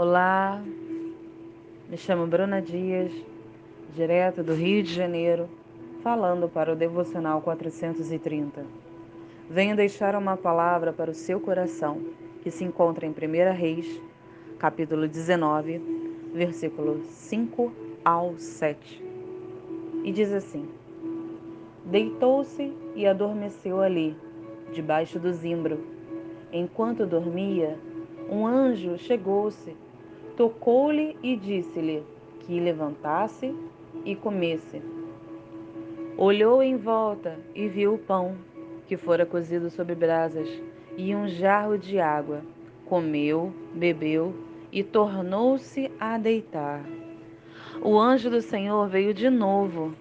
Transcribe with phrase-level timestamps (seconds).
[0.00, 0.62] Olá,
[1.90, 3.10] me chamo Bruna Dias,
[3.96, 5.48] direto do Rio de Janeiro,
[6.04, 8.64] falando para o Devocional 430.
[9.50, 12.00] Venho deixar uma palavra para o seu coração,
[12.44, 14.00] que se encontra em 1 Reis,
[14.56, 15.82] capítulo 19,
[16.32, 17.72] versículo 5
[18.04, 19.04] ao 7.
[20.04, 20.68] E diz assim:
[21.84, 24.16] Deitou-se e adormeceu ali,
[24.72, 25.80] debaixo do zimbro.
[26.52, 27.76] Enquanto dormia,
[28.30, 29.87] um anjo chegou-se
[30.38, 32.04] tocou-lhe e disse-lhe
[32.38, 33.52] que levantasse
[34.04, 34.80] e comesse.
[36.16, 38.36] Olhou em volta e viu o pão,
[38.86, 40.48] que fora cozido sobre brasas,
[40.96, 42.40] e um jarro de água.
[42.86, 44.32] Comeu, bebeu
[44.70, 46.84] e tornou-se a deitar.
[47.82, 49.92] O anjo do Senhor veio de novo,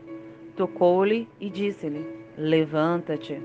[0.55, 2.05] tocou-lhe e disse-lhe:
[2.37, 3.41] Levanta-te,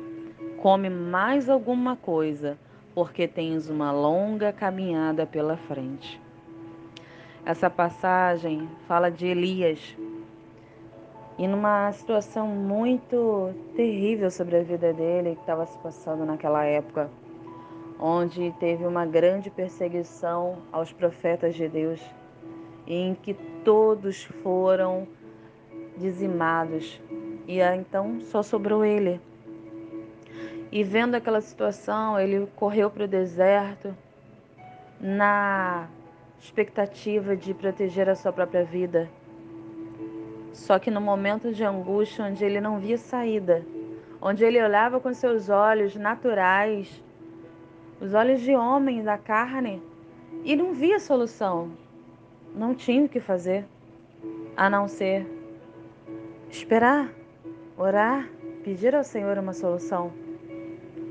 [0.58, 2.58] come mais alguma coisa,
[2.94, 6.20] porque tens uma longa caminhada pela frente.
[7.44, 9.96] Essa passagem fala de Elias
[11.36, 17.10] e numa situação muito terrível sobre a vida dele que estava se passando naquela época,
[17.98, 22.00] onde teve uma grande perseguição aos profetas de Deus,
[22.86, 25.08] em que todos foram
[25.96, 27.00] dizimados
[27.48, 29.20] e então só sobrou ele.
[30.70, 33.92] E vendo aquela situação, ele correu para o deserto
[35.00, 35.88] na
[36.42, 39.08] expectativa de proteger a sua própria vida.
[40.52, 43.64] Só que no momento de angústia, onde ele não via saída,
[44.20, 47.02] onde ele olhava com seus olhos naturais,
[48.00, 49.80] os olhos de homem da carne,
[50.44, 51.70] e não via solução,
[52.56, 53.64] não tinha o que fazer
[54.56, 55.24] a não ser
[56.50, 57.08] esperar,
[57.78, 58.28] orar,
[58.64, 60.12] pedir ao Senhor uma solução.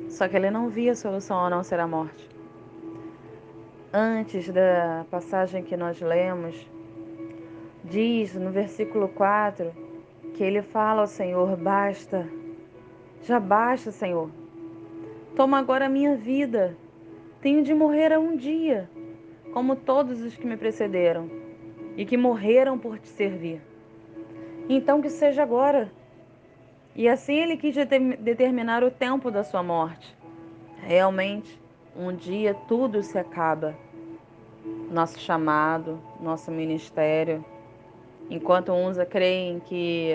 [0.09, 2.30] Só que ele não via solução a não ser a morte
[3.93, 6.55] antes da passagem que nós lemos,
[7.83, 9.71] diz no versículo 4
[10.33, 12.27] que ele fala ao Senhor: Basta,
[13.23, 14.29] já basta, Senhor.
[15.35, 16.75] Toma agora a minha vida.
[17.41, 18.89] Tenho de morrer a um dia,
[19.53, 21.29] como todos os que me precederam
[21.97, 23.61] e que morreram por te servir.
[24.69, 25.91] Então que seja agora.
[26.95, 27.75] E assim ele quis
[28.19, 30.15] determinar o tempo da sua morte.
[30.81, 31.60] Realmente,
[31.95, 33.75] um dia tudo se acaba.
[34.89, 37.43] Nosso chamado, nosso ministério.
[38.29, 40.13] Enquanto uns creem que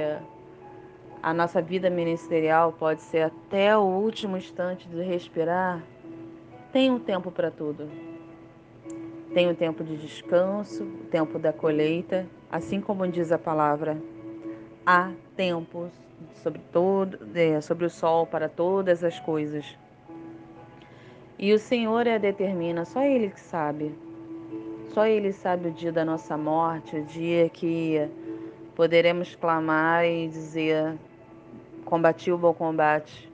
[1.22, 5.82] a nossa vida ministerial pode ser até o último instante de respirar,
[6.72, 7.88] tem um tempo para tudo.
[9.34, 14.00] Tem o tempo de descanso, o tempo da colheita, assim como diz a palavra.
[14.86, 15.90] Há tempos
[16.42, 19.76] sobre todo, é, sobre o sol para todas as coisas.
[21.38, 23.94] E o Senhor é determina, só Ele que sabe.
[24.94, 28.08] Só Ele sabe o dia da nossa morte, o dia que
[28.74, 30.96] poderemos clamar e dizer:
[31.84, 33.30] Combati o bom combate,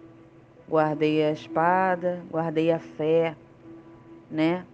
[0.68, 3.36] guardei a espada, guardei a fé,
[4.28, 4.66] né?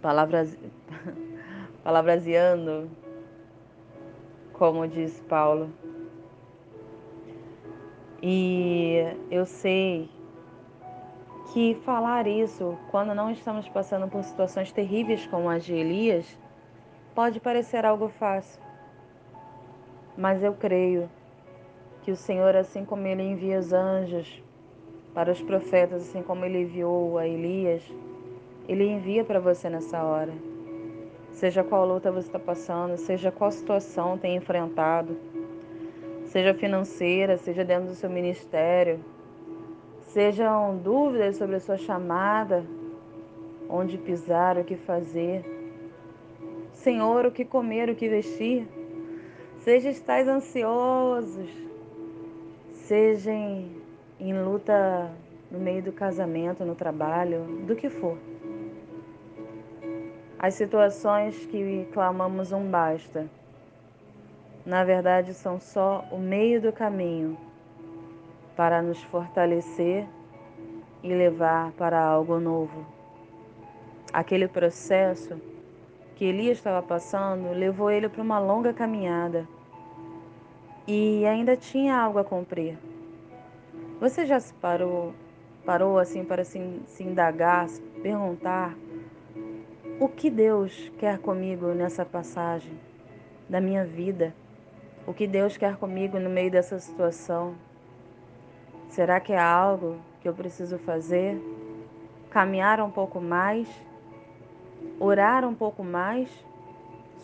[0.00, 0.56] Palavras,
[1.82, 2.88] palavraseando,
[4.52, 5.68] como diz Paulo.
[8.22, 9.02] E
[9.32, 10.08] eu sei
[11.52, 16.38] que falar isso quando não estamos passando por situações terríveis como as de Elias
[17.14, 18.60] pode parecer algo fácil.
[20.16, 21.08] Mas eu creio
[22.02, 24.42] que o Senhor, assim como ele envia os anjos
[25.14, 27.82] para os profetas, assim como ele enviou a Elias,
[28.68, 30.32] ele envia para você nessa hora.
[31.32, 35.16] Seja qual luta você está passando, seja qual situação tem enfrentado,
[36.26, 39.00] seja financeira, seja dentro do seu ministério,
[40.08, 42.64] Sejam dúvidas sobre a sua chamada,
[43.68, 45.44] onde pisar, o que fazer.
[46.72, 48.66] Senhor, o que comer, o que vestir.
[49.58, 51.50] Sejam estáis ansiosos,
[52.72, 53.66] sejam
[54.18, 55.10] em luta
[55.50, 58.16] no meio do casamento, no trabalho, do que for.
[60.38, 63.28] As situações que clamamos um basta,
[64.64, 67.36] na verdade são só o meio do caminho
[68.58, 70.04] para nos fortalecer
[71.00, 72.84] e levar para algo novo.
[74.12, 75.40] Aquele processo
[76.16, 79.46] que Elias estava passando levou ele para uma longa caminhada
[80.88, 82.76] e ainda tinha algo a cumprir.
[84.00, 85.14] Você já se parou,
[85.64, 88.76] parou assim para se, se indagar, se perguntar
[90.00, 92.72] o que Deus quer comigo nessa passagem
[93.48, 94.34] da minha vida?
[95.06, 97.67] O que Deus quer comigo no meio dessa situação?
[98.88, 101.40] Será que é algo que eu preciso fazer?
[102.30, 103.68] Caminhar um pouco mais?
[105.00, 106.28] Orar um pouco mais?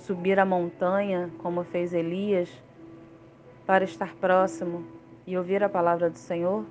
[0.05, 2.51] subir a montanha, como fez Elias,
[3.67, 4.85] para estar próximo
[5.27, 6.67] e ouvir a palavra do Senhor?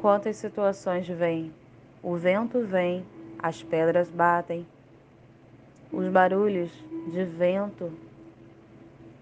[0.00, 1.54] Quantas situações vêm?
[2.02, 3.04] O vento vem,
[3.38, 4.66] as pedras batem,
[5.92, 6.72] os barulhos
[7.12, 7.92] de vento.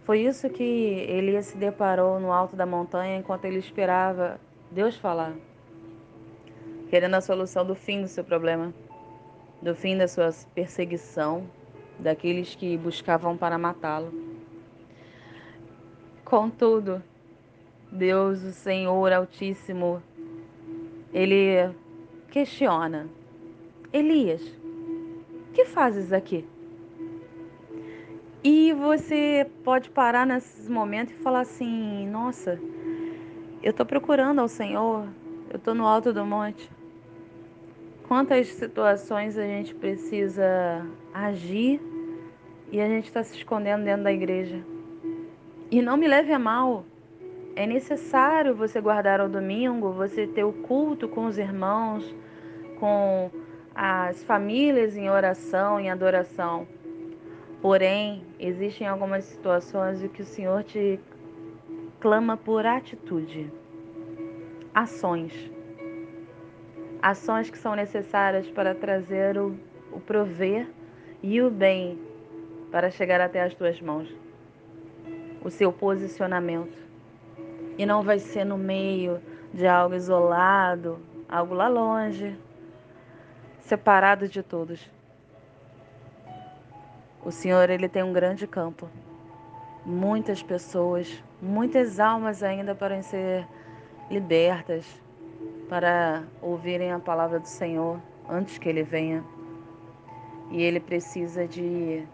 [0.04, 4.38] Foi isso que Elias se deparou no alto da montanha enquanto ele esperava
[4.70, 5.32] Deus falar,
[6.90, 8.74] querendo a solução do fim do seu problema,
[9.62, 11.48] do fim da sua perseguição,
[11.98, 14.12] daqueles que buscavam para matá-lo.
[16.22, 17.02] Contudo,
[17.90, 20.02] Deus, o Senhor Altíssimo,
[21.14, 21.74] ele
[22.30, 23.08] questiona:
[23.90, 24.42] Elias,
[25.54, 26.46] que fazes aqui?
[28.46, 32.60] E você pode parar nesses momentos e falar assim: Nossa,
[33.62, 35.08] eu estou procurando ao Senhor,
[35.48, 36.70] eu estou no alto do monte.
[38.06, 41.80] Quantas situações a gente precisa agir
[42.70, 44.62] e a gente está se escondendo dentro da igreja?
[45.70, 46.84] E não me leve a mal,
[47.56, 52.14] é necessário você guardar o domingo, você ter o culto com os irmãos,
[52.78, 53.30] com
[53.74, 56.68] as famílias em oração, em adoração.
[57.64, 61.00] Porém, existem algumas situações em que o Senhor te
[61.98, 63.50] clama por atitude,
[64.74, 65.32] ações.
[67.00, 69.56] Ações que são necessárias para trazer o,
[69.90, 70.68] o prover
[71.22, 71.98] e o bem
[72.70, 74.14] para chegar até as tuas mãos.
[75.42, 76.76] O seu posicionamento.
[77.78, 79.22] E não vai ser no meio
[79.54, 82.36] de algo isolado, algo lá longe,
[83.60, 84.93] separado de todos.
[87.24, 88.86] O Senhor, ele tem um grande campo.
[89.86, 93.48] Muitas pessoas, muitas almas ainda para ser
[94.10, 94.84] libertas,
[95.66, 97.98] para ouvirem a palavra do Senhor
[98.28, 99.24] antes que ele venha.
[100.50, 102.06] E ele precisa de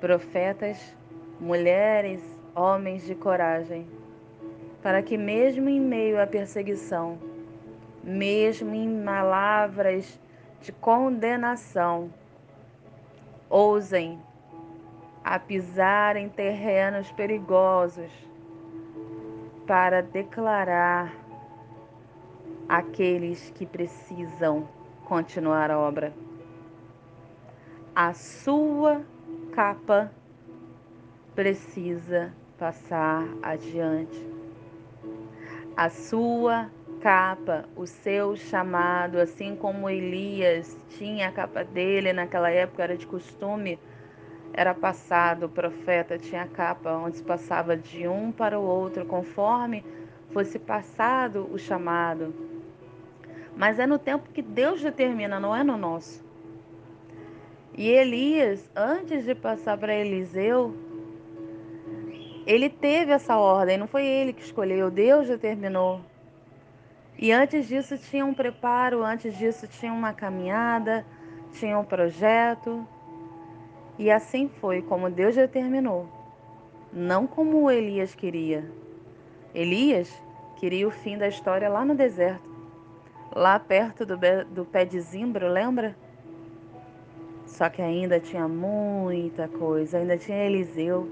[0.00, 0.96] profetas,
[1.40, 2.20] mulheres,
[2.52, 3.86] homens de coragem,
[4.82, 7.16] para que mesmo em meio à perseguição,
[8.02, 10.18] mesmo em palavras
[10.60, 12.10] de condenação,
[13.48, 14.20] ousem
[15.24, 18.10] a pisar em terrenos perigosos
[19.66, 21.12] para declarar
[22.68, 24.68] aqueles que precisam
[25.04, 26.12] continuar a obra.
[27.94, 29.02] A sua
[29.52, 30.12] capa
[31.34, 34.26] precisa passar adiante.
[35.76, 36.70] A sua
[37.06, 43.06] capa, o seu chamado, assim como Elias tinha a capa dele naquela época, era de
[43.06, 43.78] costume,
[44.52, 49.06] era passado, o profeta tinha a capa onde se passava de um para o outro,
[49.06, 49.84] conforme
[50.32, 52.34] fosse passado o chamado.
[53.56, 56.24] Mas é no tempo que Deus determina, não é no nosso.
[57.72, 60.74] E Elias, antes de passar para Eliseu,
[62.44, 66.00] ele teve essa ordem, não foi ele que escolheu, Deus determinou.
[67.18, 71.04] E antes disso tinha um preparo, antes disso tinha uma caminhada,
[71.52, 72.86] tinha um projeto.
[73.98, 76.06] E assim foi como Deus determinou,
[76.92, 78.70] não como Elias queria.
[79.54, 80.22] Elias
[80.56, 82.46] queria o fim da história lá no deserto,
[83.34, 84.18] lá perto do,
[84.50, 85.96] do pé de zimbro, lembra?
[87.46, 91.08] Só que ainda tinha muita coisa, ainda tinha Eliseu,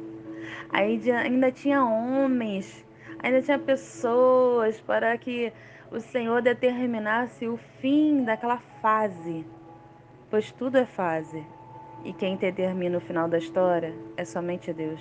[0.70, 2.83] ainda tinha homens,
[3.24, 5.50] ainda tinha pessoas para que
[5.90, 9.46] o Senhor determinasse o fim daquela fase,
[10.30, 11.42] pois tudo é fase,
[12.04, 15.00] e quem determina o final da história é somente Deus.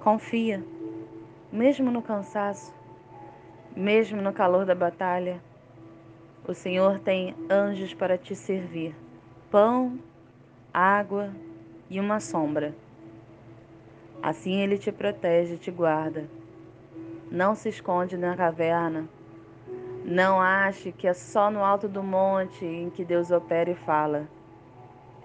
[0.00, 0.62] Confia,
[1.50, 2.74] mesmo no cansaço,
[3.74, 5.40] mesmo no calor da batalha,
[6.46, 8.94] o Senhor tem anjos para te servir:
[9.50, 9.98] pão,
[10.72, 11.30] água
[11.88, 12.74] e uma sombra.
[14.22, 16.37] Assim ele te protege e te guarda.
[17.30, 19.08] Não se esconde na caverna
[20.10, 24.26] não ache que é só no alto do monte em que Deus opera e fala.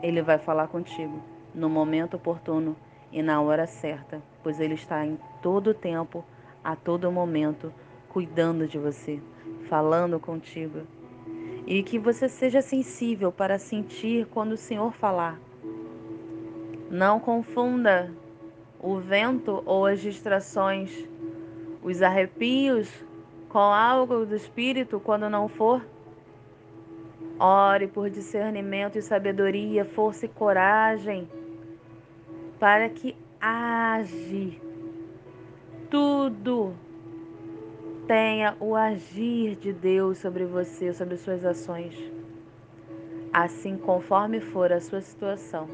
[0.02, 1.24] Ele vai falar contigo
[1.56, 2.76] no momento oportuno
[3.10, 6.26] e na hora certa, pois Ele está em todo tempo,
[6.62, 7.74] a todo momento,
[8.10, 9.22] cuidando de você,
[9.70, 10.82] falando contigo.
[11.66, 15.40] E que você seja sensível para sentir quando o Senhor falar.
[16.92, 18.12] Não confunda
[18.82, 21.08] o vento ou as distrações,
[21.84, 22.90] os arrepios
[23.50, 25.86] com algo do Espírito quando não for?
[27.40, 31.28] Ore por discernimento e sabedoria, força e coragem,
[32.60, 34.62] para que age.
[35.90, 36.74] Tudo
[38.08, 41.96] tenha o agir de Deus sobre você, sobre suas ações.
[43.32, 45.68] Assim, conforme for a sua situação,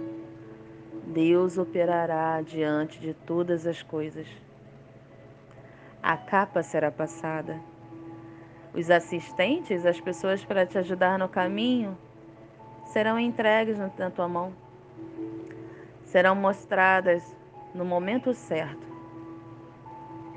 [1.07, 4.27] Deus operará diante de todas as coisas.
[6.01, 7.59] A capa será passada.
[8.73, 11.97] Os assistentes, as pessoas para te ajudar no caminho,
[12.85, 14.53] serão entregues na tua mão.
[16.03, 17.35] Serão mostradas
[17.75, 18.87] no momento certo.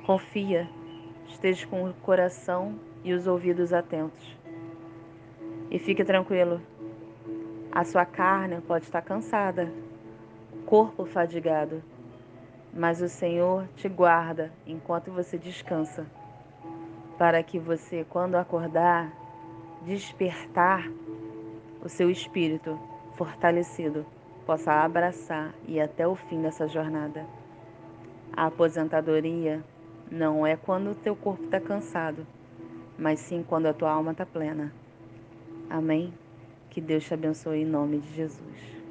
[0.04, 0.68] Confia,
[1.28, 4.36] esteja com o coração e os ouvidos atentos.
[5.70, 6.60] E fique tranquilo.
[7.70, 9.72] A sua carne pode estar cansada,
[10.66, 11.82] corpo fadigado,
[12.72, 16.06] mas o Senhor te guarda enquanto você descansa,
[17.18, 19.12] para que você, quando acordar,
[19.82, 20.90] despertar
[21.84, 22.78] o seu espírito
[23.16, 24.06] fortalecido,
[24.46, 27.26] possa abraçar e até o fim dessa jornada.
[28.32, 29.62] A aposentadoria
[30.10, 32.26] não é quando o teu corpo está cansado,
[32.98, 34.72] mas sim quando a tua alma está plena.
[35.68, 36.12] Amém?
[36.70, 38.81] Que Deus te abençoe em nome de Jesus.